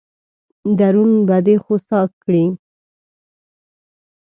درون 0.79 1.11
به 1.27 1.37
دې 1.45 1.55
خوسا 1.63 2.01
کړي. 2.21 2.45